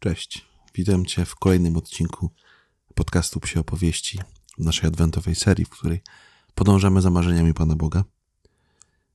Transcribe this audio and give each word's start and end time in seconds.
Cześć, 0.00 0.46
witam 0.74 1.06
Cię 1.06 1.24
w 1.24 1.34
kolejnym 1.34 1.76
odcinku 1.76 2.30
podcastu 2.94 3.40
Psie 3.40 3.60
Opowieści 3.60 4.18
w 4.58 4.64
naszej 4.64 4.88
adwentowej 4.88 5.34
serii, 5.34 5.64
w 5.64 5.68
której 5.68 6.02
podążamy 6.54 7.02
za 7.02 7.10
marzeniami 7.10 7.54
Pana 7.54 7.76
Boga. 7.76 8.04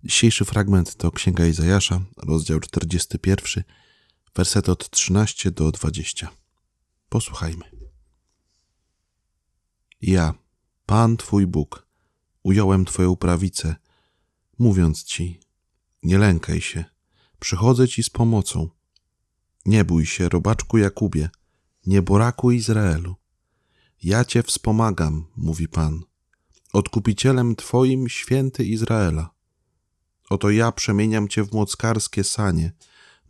Dzisiejszy 0.04 0.46
fragment 0.46 0.96
to 0.96 1.12
Księga 1.12 1.46
Izajasza, 1.46 2.02
rozdział 2.18 2.60
41, 2.60 3.64
wersety 4.36 4.72
od 4.72 4.90
13 4.90 5.52
do 5.52 5.72
20. 5.72 6.30
Posłuchajmy. 7.10 7.66
Ja, 10.02 10.34
Pan 10.86 11.18
Twój 11.18 11.48
Bóg, 11.48 11.88
ująłem 12.44 12.86
Twoją 12.86 13.16
prawicę, 13.16 13.76
mówiąc 14.60 15.04
Ci, 15.04 15.40
nie 16.04 16.18
lękaj 16.18 16.62
się, 16.62 16.86
przychodzę 17.40 17.88
Ci 17.88 18.04
z 18.04 18.10
pomocą. 18.10 18.83
Nie 19.66 19.86
bój 19.86 20.06
się, 20.06 20.30
robaczku 20.30 20.78
Jakubie, 20.78 21.30
nieboraku 21.86 22.52
Izraelu. 22.52 23.16
Ja 24.04 24.26
Cię 24.26 24.44
wspomagam, 24.44 25.26
mówi 25.36 25.68
Pan, 25.68 26.04
odkupicielem 26.74 27.56
Twoim 27.56 28.10
święty 28.10 28.66
Izraela. 28.66 29.34
Oto 30.30 30.50
ja 30.50 30.72
przemieniam 30.72 31.28
Cię 31.28 31.44
w 31.44 31.54
mockarskie 31.54 32.24
sanie, 32.24 32.72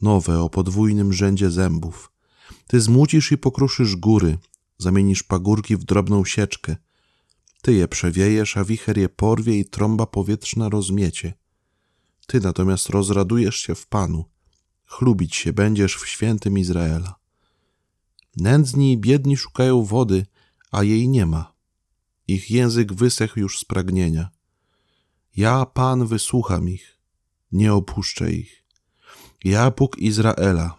nowe 0.01 0.41
o 0.41 0.49
podwójnym 0.49 1.13
rzędzie 1.13 1.51
zębów. 1.51 2.11
Ty 2.67 2.81
zmucisz 2.81 3.31
i 3.31 3.37
pokruszysz 3.37 3.95
góry, 3.95 4.37
zamienisz 4.77 5.23
pagórki 5.23 5.77
w 5.77 5.83
drobną 5.83 6.25
sieczkę. 6.25 6.75
Ty 7.61 7.73
je 7.73 7.87
przewiejesz, 7.87 8.57
a 8.57 8.63
wicher 8.63 8.97
je 8.97 9.09
porwie 9.09 9.59
i 9.59 9.65
trąba 9.65 10.05
powietrzna 10.05 10.69
rozmiecie. 10.69 11.33
Ty 12.27 12.39
natomiast 12.39 12.89
rozradujesz 12.89 13.55
się 13.55 13.75
w 13.75 13.87
Panu, 13.87 14.25
chlubić 14.93 15.35
się 15.35 15.53
będziesz 15.53 15.95
w 15.95 16.07
świętym 16.07 16.57
Izraela. 16.57 17.15
Nędzni 18.37 18.91
i 18.91 18.97
biedni 18.97 19.37
szukają 19.37 19.83
wody, 19.83 20.25
a 20.71 20.83
jej 20.83 21.09
nie 21.09 21.25
ma. 21.25 21.53
Ich 22.27 22.51
język 22.51 22.93
wysechł 22.93 23.39
już 23.39 23.59
z 23.59 23.65
pragnienia. 23.65 24.29
Ja, 25.35 25.65
Pan, 25.65 26.07
wysłucham 26.07 26.69
ich, 26.69 26.99
nie 27.51 27.73
opuszczę 27.73 28.31
ich. 28.31 28.63
Ja, 29.43 29.71
Bóg 29.71 29.97
Izraela, 29.97 30.77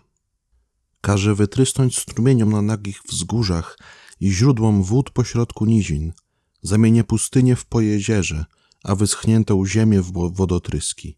każę 1.00 1.34
wytrysnąć 1.34 1.98
strumieniom 1.98 2.52
na 2.52 2.62
nagich 2.62 3.00
wzgórzach 3.08 3.78
i 4.20 4.32
źródłom 4.32 4.82
wód 4.82 5.10
pośrodku 5.10 5.66
nizin. 5.66 6.12
Zamienię 6.62 7.04
pustynię 7.04 7.56
w 7.56 7.66
pojezierze, 7.66 8.44
a 8.84 8.94
wyschniętą 8.94 9.66
ziemię 9.66 10.02
w 10.02 10.12
wodotryski. 10.12 11.16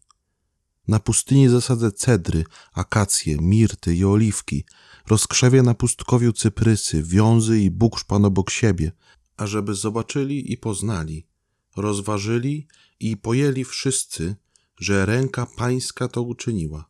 Na 0.87 0.99
pustyni 0.99 1.49
zasadzę 1.49 1.91
cedry, 1.91 2.43
akacje, 2.73 3.37
mirty 3.37 3.95
i 3.95 4.05
oliwki. 4.05 4.65
Rozkrzewię 5.07 5.63
na 5.63 5.73
pustkowiu 5.73 6.33
cyprysy, 6.33 7.03
wiązy 7.03 7.59
i 7.59 7.71
bukszpan 7.71 8.25
obok 8.25 8.49
siebie, 8.49 8.91
ażeby 9.37 9.75
zobaczyli 9.75 10.53
i 10.53 10.57
poznali, 10.57 11.27
rozważyli 11.75 12.67
i 12.99 13.17
pojęli 13.17 13.63
wszyscy, 13.63 14.35
że 14.77 15.05
ręka 15.05 15.45
pańska 15.45 16.07
to 16.07 16.21
uczyniła, 16.21 16.85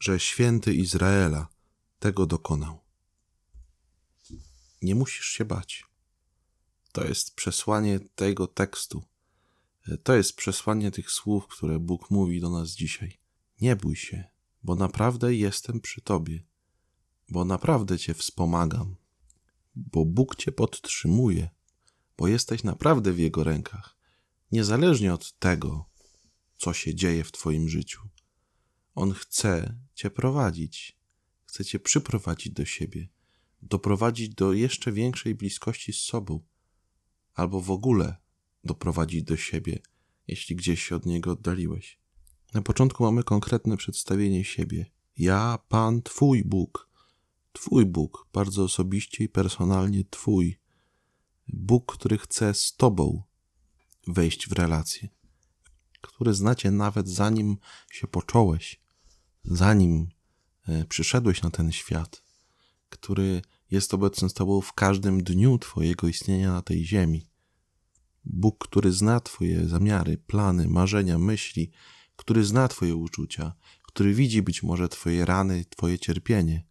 że 0.00 0.20
święty 0.20 0.74
Izraela 0.74 1.48
tego 1.98 2.26
dokonał. 2.26 2.80
Nie 4.82 4.94
musisz 4.94 5.26
się 5.26 5.44
bać. 5.44 5.84
To 6.92 7.04
jest 7.04 7.34
przesłanie 7.34 8.00
tego 8.14 8.46
tekstu. 8.46 9.02
To 10.02 10.14
jest 10.14 10.36
przesłanie 10.36 10.90
tych 10.90 11.10
słów, 11.10 11.46
które 11.46 11.78
Bóg 11.78 12.10
mówi 12.10 12.40
do 12.40 12.50
nas 12.50 12.70
dzisiaj. 12.70 13.18
Nie 13.60 13.76
bój 13.76 13.96
się, 13.96 14.24
bo 14.62 14.74
naprawdę 14.74 15.34
jestem 15.34 15.80
przy 15.80 16.00
Tobie, 16.00 16.42
bo 17.28 17.44
naprawdę 17.44 17.98
Cię 17.98 18.14
wspomagam, 18.14 18.96
bo 19.74 20.04
Bóg 20.04 20.36
Cię 20.36 20.52
podtrzymuje, 20.52 21.50
bo 22.16 22.28
jesteś 22.28 22.64
naprawdę 22.64 23.12
w 23.12 23.18
Jego 23.18 23.44
rękach, 23.44 23.96
niezależnie 24.52 25.14
od 25.14 25.38
tego, 25.38 25.90
co 26.56 26.72
się 26.72 26.94
dzieje 26.94 27.24
w 27.24 27.32
Twoim 27.32 27.68
życiu. 27.68 28.00
On 28.94 29.12
chce 29.12 29.78
Cię 29.94 30.10
prowadzić, 30.10 30.98
chce 31.44 31.64
Cię 31.64 31.78
przyprowadzić 31.78 32.52
do 32.52 32.64
siebie, 32.64 33.08
doprowadzić 33.62 34.28
do 34.28 34.52
jeszcze 34.52 34.92
większej 34.92 35.34
bliskości 35.34 35.92
z 35.92 35.98
sobą, 35.98 36.40
albo 37.34 37.60
w 37.60 37.70
ogóle 37.70 38.16
doprowadzić 38.66 39.22
do 39.22 39.36
siebie, 39.36 39.78
jeśli 40.28 40.56
gdzieś 40.56 40.82
się 40.82 40.96
od 40.96 41.06
Niego 41.06 41.32
oddaliłeś. 41.32 41.98
Na 42.54 42.62
początku 42.62 43.04
mamy 43.04 43.22
konkretne 43.22 43.76
przedstawienie 43.76 44.44
siebie. 44.44 44.86
Ja, 45.18 45.58
Pan, 45.68 46.02
Twój 46.02 46.44
Bóg. 46.44 46.90
Twój 47.52 47.86
Bóg, 47.86 48.28
bardzo 48.32 48.64
osobiście 48.64 49.24
i 49.24 49.28
personalnie 49.28 50.04
Twój. 50.10 50.58
Bóg, 51.48 51.96
który 51.96 52.18
chce 52.18 52.54
z 52.54 52.76
Tobą 52.76 53.22
wejść 54.06 54.48
w 54.48 54.52
relację, 54.52 55.08
który 56.00 56.34
znacie 56.34 56.70
nawet 56.70 57.08
zanim 57.08 57.56
się 57.90 58.06
począłeś, 58.06 58.80
zanim 59.44 60.08
e, 60.68 60.84
przyszedłeś 60.84 61.42
na 61.42 61.50
ten 61.50 61.72
świat, 61.72 62.22
który 62.88 63.42
jest 63.70 63.94
obecny 63.94 64.28
z 64.28 64.34
Tobą 64.34 64.60
w 64.60 64.72
każdym 64.72 65.22
dniu 65.22 65.58
Twojego 65.58 66.08
istnienia 66.08 66.52
na 66.52 66.62
tej 66.62 66.84
ziemi. 66.84 67.26
Bóg, 68.26 68.68
który 68.68 68.92
zna 68.92 69.20
Twoje 69.20 69.68
zamiary, 69.68 70.18
plany, 70.18 70.68
marzenia, 70.68 71.18
myśli, 71.18 71.70
który 72.16 72.44
zna 72.44 72.68
Twoje 72.68 72.96
uczucia, 72.96 73.52
który 73.86 74.14
widzi 74.14 74.42
być 74.42 74.62
może 74.62 74.88
Twoje 74.88 75.24
rany, 75.24 75.64
Twoje 75.64 75.98
cierpienie. 75.98 76.64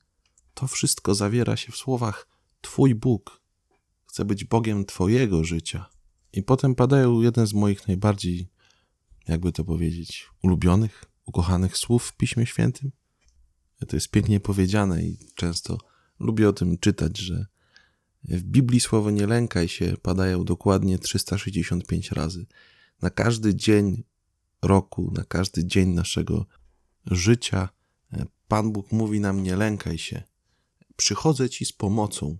To 0.53 0.67
wszystko 0.67 1.15
zawiera 1.15 1.57
się 1.57 1.71
w 1.71 1.75
słowach 1.75 2.27
Twój 2.61 2.95
Bóg. 2.95 3.41
Chce 4.05 4.25
być 4.25 4.45
Bogiem 4.45 4.85
Twojego 4.85 5.43
życia. 5.43 5.89
I 6.33 6.43
potem 6.43 6.75
padają 6.75 7.21
jeden 7.21 7.47
z 7.47 7.53
moich 7.53 7.87
najbardziej, 7.87 8.49
jakby 9.27 9.51
to 9.51 9.63
powiedzieć, 9.63 10.29
ulubionych, 10.43 11.05
ukochanych 11.25 11.77
słów 11.77 12.03
w 12.05 12.17
Piśmie 12.17 12.45
Świętym. 12.45 12.91
To 13.87 13.95
jest 13.95 14.11
pięknie 14.11 14.39
powiedziane 14.39 15.03
i 15.03 15.17
często 15.35 15.77
lubię 16.19 16.49
o 16.49 16.53
tym 16.53 16.77
czytać, 16.77 17.17
że 17.17 17.45
w 18.29 18.43
Biblii 18.43 18.79
słowo 18.79 19.11
nie 19.11 19.27
lękaj 19.27 19.67
się 19.67 19.97
padają 20.01 20.43
dokładnie 20.43 20.99
365 20.99 22.11
razy. 22.11 22.45
Na 23.01 23.09
każdy 23.09 23.55
dzień 23.55 24.03
roku, 24.61 25.11
na 25.15 25.23
każdy 25.23 25.65
dzień 25.65 25.89
naszego 25.89 26.45
życia, 27.05 27.69
e, 28.13 28.25
Pan 28.47 28.71
Bóg 28.71 28.91
mówi 28.91 29.19
nam: 29.19 29.43
Nie 29.43 29.55
lękaj 29.55 29.97
się. 29.97 30.23
Przychodzę 30.95 31.49
Ci 31.49 31.65
z 31.65 31.73
pomocą. 31.73 32.37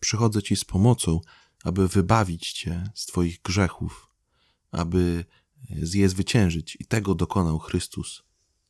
Przychodzę 0.00 0.42
Ci 0.42 0.56
z 0.56 0.64
pomocą, 0.64 1.20
aby 1.64 1.88
wybawić 1.88 2.52
Cię 2.52 2.90
z 2.94 3.06
Twoich 3.06 3.42
grzechów, 3.42 4.10
aby 4.70 5.24
je 5.70 6.08
zwyciężyć. 6.08 6.76
I 6.80 6.84
tego 6.84 7.14
dokonał 7.14 7.58
Chrystus 7.58 8.22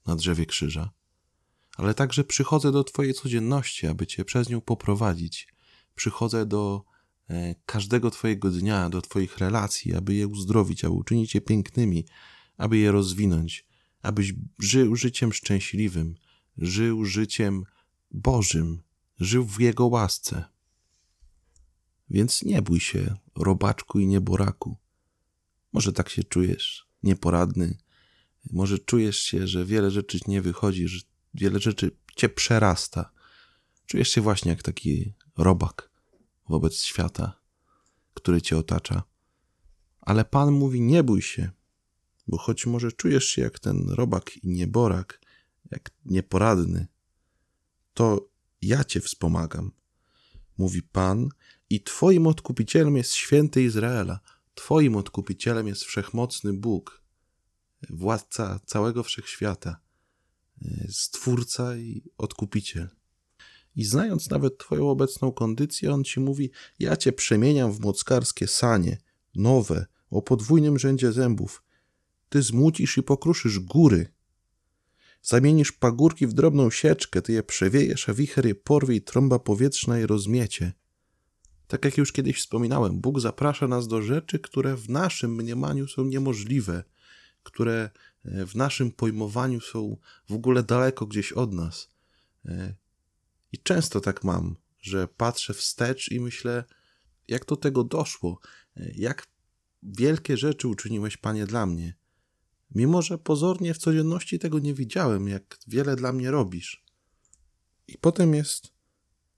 na 0.06 0.16
drzewie 0.16 0.46
krzyża. 0.46 0.90
Ale 1.76 1.94
także 1.94 2.24
przychodzę 2.24 2.72
do 2.72 2.84
Twojej 2.84 3.14
codzienności, 3.14 3.86
aby 3.86 4.06
Cię 4.06 4.24
przez 4.24 4.48
nią 4.48 4.60
poprowadzić. 4.60 5.55
Przychodzę 5.96 6.46
do 6.46 6.84
e, 7.30 7.54
każdego 7.66 8.10
Twojego 8.10 8.50
dnia, 8.50 8.90
do 8.90 9.02
Twoich 9.02 9.38
relacji, 9.38 9.94
aby 9.94 10.14
je 10.14 10.26
uzdrowić, 10.26 10.84
aby 10.84 10.94
uczynić 10.94 11.34
je 11.34 11.40
pięknymi, 11.40 12.06
aby 12.56 12.78
je 12.78 12.92
rozwinąć, 12.92 13.66
abyś 14.02 14.34
żył 14.58 14.96
życiem 14.96 15.32
szczęśliwym, 15.32 16.14
żył 16.58 17.04
życiem 17.04 17.64
Bożym, 18.10 18.82
żył 19.20 19.44
w 19.44 19.60
Jego 19.60 19.86
łasce. 19.86 20.44
Więc 22.10 22.42
nie 22.42 22.62
bój 22.62 22.80
się, 22.80 23.16
robaczku 23.36 23.98
i 23.98 24.06
nieboraku. 24.06 24.76
Może 25.72 25.92
tak 25.92 26.08
się 26.08 26.24
czujesz, 26.24 26.88
nieporadny, 27.02 27.78
może 28.50 28.78
czujesz 28.78 29.18
się, 29.18 29.46
że 29.46 29.64
wiele 29.64 29.90
rzeczy 29.90 30.18
nie 30.28 30.42
wychodzi, 30.42 30.88
że 30.88 31.00
wiele 31.34 31.60
rzeczy 31.60 31.90
cię 32.16 32.28
przerasta. 32.28 33.12
Czujesz 33.86 34.08
się 34.08 34.20
właśnie 34.20 34.50
jak 34.50 34.62
taki 34.62 35.14
robak 35.36 35.90
wobec 36.48 36.82
świata, 36.82 37.40
który 38.14 38.42
cię 38.42 38.58
otacza. 38.58 39.02
Ale 40.00 40.24
Pan 40.24 40.52
mówi: 40.52 40.80
Nie 40.80 41.02
bój 41.02 41.22
się, 41.22 41.50
bo 42.28 42.38
choć 42.38 42.66
może 42.66 42.92
czujesz 42.92 43.24
się 43.24 43.42
jak 43.42 43.58
ten 43.58 43.88
robak 43.88 44.36
i 44.36 44.48
nieborak, 44.48 45.20
jak 45.70 45.90
nieporadny, 46.04 46.86
to 47.94 48.28
ja 48.62 48.84
cię 48.84 49.00
wspomagam, 49.00 49.72
mówi 50.58 50.82
Pan, 50.82 51.28
i 51.70 51.82
Twoim 51.82 52.26
odkupicielem 52.26 52.96
jest 52.96 53.14
święty 53.14 53.62
Izraela, 53.62 54.20
Twoim 54.54 54.96
odkupicielem 54.96 55.66
jest 55.66 55.84
wszechmocny 55.84 56.52
Bóg, 56.52 57.02
władca 57.90 58.60
całego 58.66 59.02
wszechświata, 59.02 59.80
stwórca 60.88 61.76
i 61.76 62.02
odkupiciel. 62.18 62.88
I 63.76 63.84
znając 63.84 64.30
nawet 64.30 64.58
Twoją 64.58 64.90
obecną 64.90 65.32
kondycję, 65.32 65.92
On 65.92 66.04
Ci 66.04 66.20
mówi: 66.20 66.50
Ja 66.78 66.96
Cię 66.96 67.12
przemieniam 67.12 67.72
w 67.72 67.80
mockarskie 67.80 68.46
sanie, 68.46 68.98
nowe, 69.34 69.86
o 70.10 70.22
podwójnym 70.22 70.78
rzędzie 70.78 71.12
zębów, 71.12 71.62
ty 72.28 72.42
zmucisz 72.42 72.98
i 72.98 73.02
pokruszysz 73.02 73.58
góry. 73.58 74.06
Zamienisz 75.22 75.72
pagórki 75.72 76.26
w 76.26 76.32
drobną 76.32 76.70
sieczkę, 76.70 77.22
ty 77.22 77.32
je 77.32 77.42
przewiejesz, 77.42 78.08
a 78.08 78.14
wicher 78.14 78.46
je 78.46 78.54
porwie 78.54 78.94
i 78.94 79.02
trąba 79.02 79.38
powietrzna 79.38 79.98
je 79.98 80.06
rozmiecie. 80.06 80.72
Tak 81.66 81.84
jak 81.84 81.96
już 81.96 82.12
kiedyś 82.12 82.38
wspominałem, 82.38 83.00
Bóg 83.00 83.20
zaprasza 83.20 83.68
nas 83.68 83.88
do 83.88 84.02
rzeczy, 84.02 84.38
które 84.38 84.76
w 84.76 84.90
naszym 84.90 85.34
mniemaniu 85.34 85.88
są 85.88 86.04
niemożliwe, 86.04 86.84
które 87.42 87.90
e, 88.24 88.46
w 88.46 88.54
naszym 88.54 88.90
pojmowaniu 88.90 89.60
są 89.60 89.96
w 90.28 90.32
ogóle 90.32 90.62
daleko 90.62 91.06
gdzieś 91.06 91.32
od 91.32 91.52
nas. 91.52 91.88
I 93.56 93.58
często 93.58 94.00
tak 94.00 94.24
mam, 94.24 94.56
że 94.80 95.08
patrzę 95.08 95.54
wstecz 95.54 96.10
i 96.10 96.20
myślę, 96.20 96.64
jak 97.28 97.44
do 97.44 97.56
tego 97.56 97.84
doszło, 97.84 98.40
jak 98.94 99.26
wielkie 99.82 100.36
rzeczy 100.36 100.68
uczyniłeś, 100.68 101.16
Panie, 101.16 101.46
dla 101.46 101.66
mnie. 101.66 101.94
Mimo, 102.74 103.02
że 103.02 103.18
pozornie 103.18 103.74
w 103.74 103.78
codzienności 103.78 104.38
tego 104.38 104.58
nie 104.58 104.74
widziałem, 104.74 105.28
jak 105.28 105.58
wiele 105.66 105.96
dla 105.96 106.12
mnie 106.12 106.30
robisz. 106.30 106.84
I 107.88 107.98
potem 107.98 108.34
jest 108.34 108.72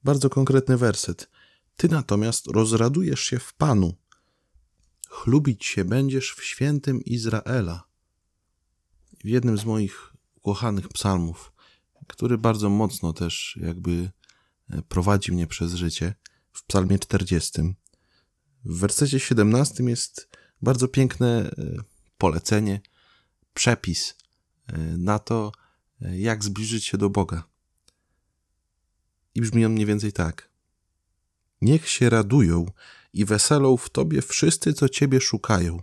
bardzo 0.04 0.30
konkretny 0.30 0.76
werset. 0.76 1.30
Ty 1.76 1.88
natomiast 1.88 2.46
rozradujesz 2.46 3.20
się 3.20 3.38
w 3.38 3.54
Panu. 3.54 3.94
Chlubić 5.08 5.64
się 5.64 5.84
będziesz 5.84 6.32
w 6.32 6.44
świętym 6.44 7.04
Izraela. 7.04 7.88
W 9.24 9.28
jednym 9.28 9.58
z 9.58 9.64
moich 9.64 10.12
ukochanych 10.34 10.88
psalmów, 10.88 11.52
który 12.08 12.38
bardzo 12.38 12.70
mocno 12.70 13.12
też 13.12 13.58
jakby 13.62 14.10
e, 14.70 14.82
prowadzi 14.82 15.32
mnie 15.32 15.46
przez 15.46 15.74
życie, 15.74 16.14
w 16.52 16.64
psalmie 16.64 16.98
40. 16.98 17.62
W 18.64 18.78
wersecie 18.78 19.20
17 19.20 19.84
jest 19.84 20.28
bardzo 20.62 20.88
piękne 20.88 21.50
e, 21.50 21.74
polecenie, 22.18 22.80
przepis 23.54 24.14
e, 24.66 24.78
na 24.78 25.18
to, 25.18 25.52
jak 26.00 26.44
zbliżyć 26.44 26.84
się 26.84 26.98
do 26.98 27.10
Boga. 27.10 27.48
I 29.34 29.40
brzmi 29.40 29.64
on 29.64 29.72
mniej 29.72 29.86
więcej 29.86 30.12
tak. 30.12 30.50
Niech 31.60 31.88
się 31.88 32.10
radują 32.10 32.66
i 33.12 33.24
weselą 33.24 33.76
w 33.76 33.90
Tobie 33.90 34.22
wszyscy, 34.22 34.72
co 34.72 34.88
Ciebie 34.88 35.20
szukają. 35.20 35.82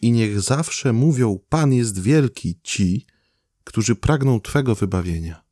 I 0.00 0.12
niech 0.12 0.40
zawsze 0.40 0.92
mówią: 0.92 1.38
Pan 1.48 1.72
jest 1.72 1.98
wielki, 1.98 2.60
ci, 2.62 3.06
którzy 3.64 3.96
pragną 3.96 4.40
Twego 4.40 4.74
wybawienia. 4.74 5.47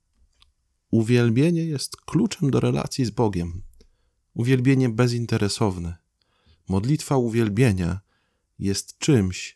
Uwielbienie 0.91 1.65
jest 1.65 1.97
kluczem 1.97 2.51
do 2.51 2.61
relacji 2.61 3.05
z 3.05 3.11
Bogiem. 3.11 3.63
Uwielbienie 4.35 4.89
bezinteresowne. 4.89 5.97
Modlitwa 6.69 7.17
uwielbienia 7.17 8.01
jest 8.59 8.99
czymś, 8.99 9.55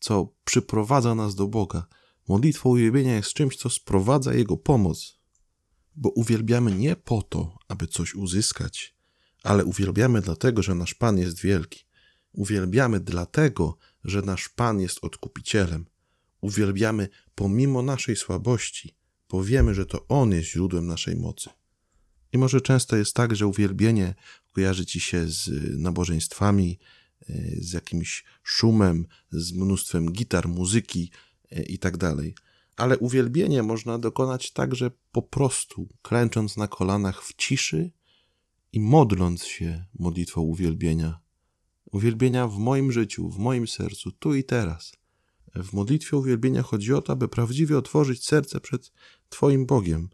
co 0.00 0.34
przyprowadza 0.44 1.14
nas 1.14 1.34
do 1.34 1.46
Boga. 1.46 1.86
Modlitwa 2.28 2.68
uwielbienia 2.68 3.16
jest 3.16 3.32
czymś, 3.32 3.56
co 3.56 3.70
sprowadza 3.70 4.34
Jego 4.34 4.56
pomoc. 4.56 5.18
Bo 5.96 6.08
uwielbiamy 6.08 6.72
nie 6.72 6.96
po 6.96 7.22
to, 7.22 7.58
aby 7.68 7.86
coś 7.86 8.14
uzyskać, 8.14 8.96
ale 9.42 9.64
uwielbiamy 9.64 10.20
dlatego, 10.20 10.62
że 10.62 10.74
nasz 10.74 10.94
Pan 10.94 11.18
jest 11.18 11.40
wielki. 11.40 11.84
Uwielbiamy 12.32 13.00
dlatego, 13.00 13.78
że 14.04 14.22
nasz 14.22 14.48
Pan 14.48 14.80
jest 14.80 14.98
odkupicielem. 15.04 15.86
Uwielbiamy 16.40 17.08
pomimo 17.34 17.82
naszej 17.82 18.16
słabości, 18.16 18.96
bo 19.32 19.44
wiemy, 19.44 19.74
że 19.74 19.86
to 19.86 20.08
On 20.08 20.32
jest 20.32 20.48
źródłem 20.48 20.86
naszej 20.86 21.16
mocy. 21.16 21.50
I 22.32 22.38
może 22.38 22.60
często 22.60 22.96
jest 22.96 23.14
tak, 23.14 23.36
że 23.36 23.46
uwielbienie 23.46 24.14
kojarzy 24.52 24.86
ci 24.86 25.00
się 25.00 25.28
z 25.28 25.50
nabożeństwami, 25.78 26.78
e, 27.20 27.34
z 27.60 27.72
jakimś 27.72 28.24
szumem, 28.42 29.06
z 29.30 29.52
mnóstwem 29.52 30.12
gitar, 30.12 30.48
muzyki 30.48 31.10
e, 31.50 31.62
i 31.62 31.78
tak 31.78 31.96
dalej. 31.96 32.34
Ale 32.76 32.98
uwielbienie 32.98 33.62
można 33.62 33.98
dokonać 33.98 34.50
także 34.50 34.90
po 35.12 35.22
prostu, 35.22 35.88
klęcząc 36.02 36.56
na 36.56 36.68
kolanach 36.68 37.24
w 37.24 37.36
ciszy 37.36 37.90
i 38.72 38.80
modląc 38.80 39.44
się 39.44 39.84
modlitwą 39.98 40.40
uwielbienia. 40.40 41.20
Uwielbienia 41.84 42.48
w 42.48 42.58
moim 42.58 42.92
życiu, 42.92 43.28
w 43.28 43.38
moim 43.38 43.68
sercu, 43.68 44.12
tu 44.12 44.34
i 44.34 44.44
teraz. 44.44 44.92
W 45.54 45.72
modlitwie 45.72 46.16
uwielbienia 46.16 46.62
chodzi 46.62 46.94
o 46.94 47.02
to, 47.02 47.12
aby 47.12 47.28
prawdziwie 47.28 47.78
otworzyć 47.78 48.24
serce 48.24 48.60
przed 48.60 48.92
Twoim 49.32 49.66
Bogiem, 49.66 50.08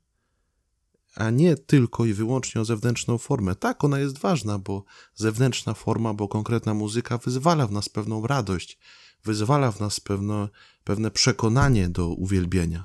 a 1.14 1.30
nie 1.30 1.56
tylko 1.56 2.06
i 2.06 2.12
wyłącznie 2.12 2.60
o 2.60 2.64
zewnętrzną 2.64 3.18
formę. 3.18 3.54
Tak, 3.54 3.84
ona 3.84 3.98
jest 3.98 4.18
ważna, 4.18 4.58
bo 4.58 4.84
zewnętrzna 5.14 5.74
forma, 5.74 6.14
bo 6.14 6.28
konkretna 6.28 6.74
muzyka 6.74 7.18
wyzwala 7.18 7.66
w 7.66 7.72
nas 7.72 7.88
pewną 7.88 8.26
radość, 8.26 8.78
wyzwala 9.24 9.72
w 9.72 9.80
nas 9.80 10.00
pewne, 10.00 10.48
pewne 10.84 11.10
przekonanie 11.10 11.88
do 11.88 12.08
uwielbienia. 12.08 12.84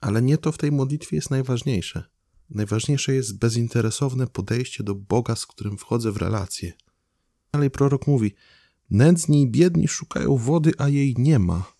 Ale 0.00 0.22
nie 0.22 0.38
to 0.38 0.52
w 0.52 0.58
tej 0.58 0.72
modlitwie 0.72 1.16
jest 1.16 1.30
najważniejsze. 1.30 2.04
Najważniejsze 2.50 3.14
jest 3.14 3.38
bezinteresowne 3.38 4.26
podejście 4.26 4.84
do 4.84 4.94
Boga, 4.94 5.36
z 5.36 5.46
którym 5.46 5.78
wchodzę 5.78 6.12
w 6.12 6.16
relację. 6.16 6.72
Dalej 7.52 7.70
prorok 7.70 8.06
mówi: 8.06 8.34
Nędzni 8.90 9.42
i 9.42 9.50
biedni 9.50 9.88
szukają 9.88 10.36
wody, 10.36 10.72
a 10.78 10.88
jej 10.88 11.14
nie 11.18 11.38
ma. 11.38 11.72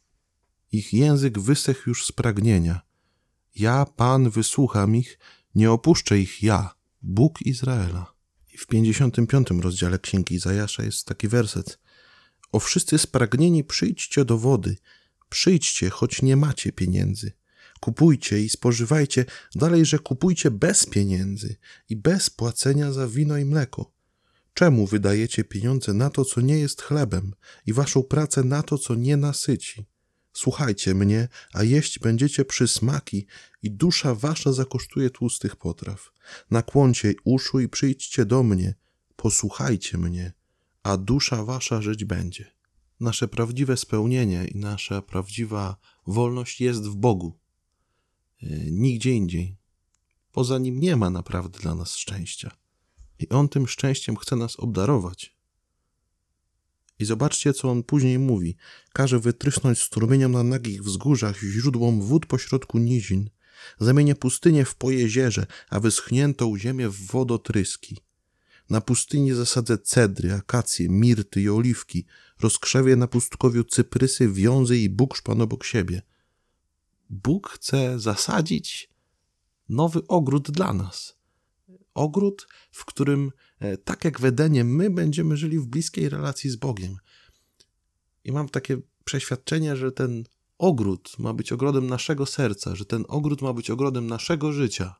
Ich 0.72 0.92
język 0.92 1.38
wysechł 1.38 1.82
już 1.86 2.06
z 2.06 2.12
pragnienia. 2.12 2.87
Ja, 3.58 3.86
Pan, 3.86 4.30
wysłucham 4.30 4.96
ich, 4.96 5.18
nie 5.54 5.70
opuszczę 5.70 6.18
ich 6.18 6.42
ja, 6.42 6.74
Bóg 7.02 7.42
Izraela. 7.42 8.14
I 8.54 8.58
w 8.58 8.66
55 8.66 9.48
rozdziale 9.60 9.98
Księgi 9.98 10.34
Izajasza 10.34 10.82
jest 10.82 11.06
taki 11.06 11.28
werset. 11.28 11.78
O 12.52 12.60
wszyscy 12.60 12.98
spragnieni 12.98 13.64
przyjdźcie 13.64 14.24
do 14.24 14.38
wody, 14.38 14.76
przyjdźcie, 15.28 15.90
choć 15.90 16.22
nie 16.22 16.36
macie 16.36 16.72
pieniędzy. 16.72 17.32
Kupujcie 17.80 18.40
i 18.40 18.48
spożywajcie, 18.48 19.24
dalej, 19.54 19.84
że 19.86 19.98
kupujcie 19.98 20.50
bez 20.50 20.86
pieniędzy 20.86 21.56
i 21.88 21.96
bez 21.96 22.30
płacenia 22.30 22.92
za 22.92 23.08
wino 23.08 23.38
i 23.38 23.44
mleko. 23.44 23.92
Czemu 24.54 24.86
wydajecie 24.86 25.44
pieniądze 25.44 25.92
na 25.92 26.10
to, 26.10 26.24
co 26.24 26.40
nie 26.40 26.58
jest 26.58 26.82
chlebem, 26.82 27.34
i 27.66 27.72
waszą 27.72 28.02
pracę 28.02 28.44
na 28.44 28.62
to, 28.62 28.78
co 28.78 28.94
nie 28.94 29.16
nasyci? 29.16 29.86
Słuchajcie 30.32 30.94
mnie, 30.94 31.28
a 31.52 31.62
jeść 31.62 31.98
będziecie 31.98 32.44
przysmaki 32.44 33.26
i 33.62 33.70
dusza 33.70 34.14
wasza 34.14 34.52
zakosztuje 34.52 35.10
tłustych 35.10 35.56
potraw. 35.56 36.12
Nakłoncie 36.50 37.14
uszu 37.24 37.60
i 37.60 37.68
przyjdźcie 37.68 38.24
do 38.24 38.42
mnie, 38.42 38.74
posłuchajcie 39.16 39.98
mnie, 39.98 40.32
a 40.82 40.96
dusza 40.96 41.44
wasza 41.44 41.82
żyć 41.82 42.04
będzie. 42.04 42.52
Nasze 43.00 43.28
prawdziwe 43.28 43.76
spełnienie 43.76 44.44
i 44.44 44.58
nasza 44.58 45.02
prawdziwa 45.02 45.76
wolność 46.06 46.60
jest 46.60 46.82
w 46.82 46.94
Bogu. 46.94 47.38
E, 48.42 48.46
nigdzie 48.70 49.10
indziej. 49.10 49.56
Poza 50.32 50.58
nim 50.58 50.80
nie 50.80 50.96
ma 50.96 51.10
naprawdę 51.10 51.58
dla 51.58 51.74
nas 51.74 51.96
szczęścia. 51.96 52.56
I 53.18 53.28
on 53.28 53.48
tym 53.48 53.68
szczęściem 53.68 54.16
chce 54.16 54.36
nas 54.36 54.56
obdarować. 54.56 55.37
I 56.98 57.04
zobaczcie, 57.04 57.52
co 57.52 57.70
on 57.70 57.82
później 57.82 58.18
mówi. 58.18 58.56
Każe 58.92 59.20
wytrysnąć 59.20 59.82
strumieniom 59.82 60.32
na 60.32 60.42
nagich 60.42 60.82
wzgórzach, 60.82 61.38
źródłom 61.40 62.02
wód 62.02 62.26
pośrodku 62.26 62.78
nizin. 62.78 63.30
Zamienię 63.80 64.14
pustynię 64.14 64.64
w 64.64 64.74
pojezierze, 64.74 65.46
a 65.70 65.80
wyschniętą 65.80 66.58
ziemię 66.58 66.88
w 66.88 67.06
wodotryski. 67.06 67.96
Na 68.70 68.80
pustyni 68.80 69.32
zasadzę 69.32 69.78
cedry, 69.78 70.32
akacje, 70.32 70.88
mirty 70.88 71.42
i 71.42 71.48
oliwki. 71.48 72.06
Rozkrzewię 72.40 72.96
na 72.96 73.06
pustkowiu 73.06 73.64
cyprysy, 73.64 74.28
wiązy 74.28 74.78
i 74.78 74.88
bukszpan 74.88 75.40
obok 75.40 75.64
siebie. 75.64 76.02
Bóg 77.10 77.50
chce 77.50 78.00
zasadzić 78.00 78.90
nowy 79.68 80.06
ogród 80.06 80.50
dla 80.50 80.72
nas. 80.72 81.17
Ogród, 81.98 82.46
w 82.70 82.84
którym 82.84 83.30
E, 83.60 83.76
tak 83.76 84.04
jak 84.04 84.20
w 84.20 84.24
Edenie, 84.24 84.64
my 84.64 84.90
będziemy 84.90 85.36
żyli 85.36 85.58
w 85.58 85.66
bliskiej 85.66 86.08
relacji 86.08 86.50
z 86.50 86.56
Bogiem. 86.56 86.96
I 88.24 88.32
mam 88.32 88.48
takie 88.48 88.78
przeświadczenie, 89.04 89.76
że 89.76 89.92
ten 89.92 90.24
ogród 90.58 91.18
ma 91.18 91.32
być 91.32 91.52
ogrodem 91.52 91.86
naszego 91.86 92.26
serca, 92.26 92.74
że 92.74 92.84
ten 92.84 93.04
ogród 93.08 93.42
ma 93.42 93.52
być 93.52 93.70
ogrodem 93.70 94.06
naszego 94.06 94.52
życia, 94.52 94.94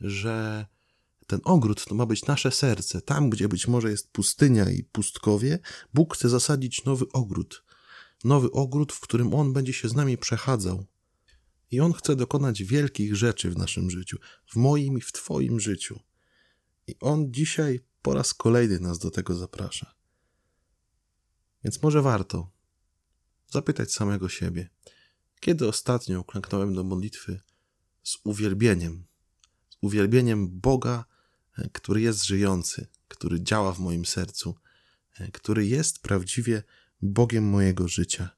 że 0.00 0.66
ten 1.26 1.40
ogród 1.44 1.84
to 1.84 1.94
ma 1.94 2.06
być 2.06 2.26
nasze 2.26 2.50
serce. 2.50 3.00
Tam, 3.00 3.30
gdzie 3.30 3.48
być 3.48 3.68
może 3.68 3.90
jest 3.90 4.12
pustynia 4.12 4.70
i 4.70 4.82
pustkowie, 4.82 5.58
Bóg 5.94 6.14
chce 6.14 6.28
zasadzić 6.28 6.84
nowy 6.84 7.04
ogród. 7.12 7.64
Nowy 8.24 8.50
ogród, 8.50 8.92
w 8.92 9.00
którym 9.00 9.34
On 9.34 9.52
będzie 9.52 9.72
się 9.72 9.88
z 9.88 9.94
nami 9.94 10.18
przechadzał. 10.18 10.86
I 11.70 11.80
On 11.80 11.92
chce 11.92 12.16
dokonać 12.16 12.62
wielkich 12.62 13.16
rzeczy 13.16 13.50
w 13.50 13.58
naszym 13.58 13.90
życiu, 13.90 14.18
w 14.46 14.56
moim 14.56 14.98
i 14.98 15.00
w 15.00 15.12
Twoim 15.12 15.60
życiu. 15.60 16.00
I 16.86 16.96
On 17.00 17.32
dzisiaj 17.32 17.80
po 18.02 18.14
raz 18.14 18.34
kolejny 18.34 18.80
nas 18.80 18.98
do 18.98 19.10
tego 19.10 19.34
zaprasza. 19.34 19.94
Więc 21.64 21.82
może 21.82 22.02
warto 22.02 22.50
zapytać 23.50 23.92
samego 23.92 24.28
siebie, 24.28 24.68
kiedy 25.40 25.68
ostatnio 25.68 26.20
uklęknąłem 26.20 26.74
do 26.74 26.84
modlitwy 26.84 27.40
z 28.02 28.18
uwielbieniem, 28.24 29.04
z 29.70 29.76
uwielbieniem 29.80 30.60
Boga, 30.60 31.04
e, 31.58 31.68
który 31.72 32.00
jest 32.00 32.24
żyjący, 32.24 32.86
który 33.08 33.42
działa 33.42 33.72
w 33.72 33.78
moim 33.78 34.06
sercu, 34.06 34.54
e, 35.18 35.30
który 35.30 35.66
jest 35.66 36.02
prawdziwie 36.02 36.62
Bogiem 37.02 37.44
mojego 37.44 37.88
życia. 37.88 38.30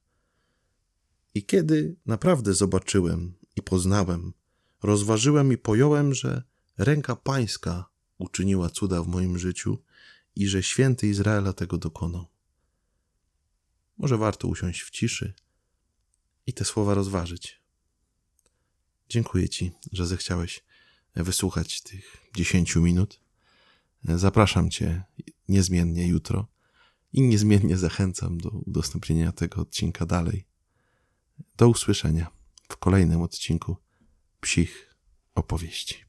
I 1.35 1.45
kiedy 1.45 1.97
naprawdę 2.07 2.55
zobaczyłem 2.55 3.35
i 3.57 3.63
poznałem, 3.63 4.33
rozważyłem 4.83 5.53
i 5.53 5.59
pojąłem, 5.59 6.15
że 6.15 6.43
ręka 6.79 7.17
Pańska 7.17 7.96
uczyniła 8.19 8.71
cuda 8.71 9.03
w 9.03 9.09
moim 9.09 9.39
życiu 9.39 9.79
i 10.37 10.49
że 10.49 10.63
święty 10.63 11.09
Izraela 11.09 11.53
tego 11.53 11.79
dokonał. 11.79 12.27
Może 13.99 14.17
warto 14.19 14.49
usiąść 14.49 14.81
w 14.81 14.91
ciszy 14.91 15.35
i 16.47 16.53
te 16.53 16.65
słowa 16.65 16.95
rozważyć. 16.95 17.61
Dziękuję 19.09 19.49
Ci, 19.49 19.73
że 19.93 20.07
zechciałeś 20.07 20.65
wysłuchać 21.15 21.83
tych 21.83 22.17
dziesięciu 22.37 22.83
minut. 22.83 23.21
Zapraszam 24.05 24.71
Cię 24.71 25.03
niezmiennie 25.49 26.09
jutro 26.09 26.49
i 27.13 27.23
niezmiennie 27.23 27.77
zachęcam 27.77 28.39
do 28.39 28.51
udostępnienia 28.51 29.33
tego 29.33 29.61
odcinka 29.61 30.07
dalej. 30.07 30.47
Do 31.57 31.69
usłyszenia 31.69 32.31
w 32.69 32.77
kolejnym 32.77 33.23
odcinku 33.23 33.77
psich 34.41 34.95
opowieści. 35.35 36.06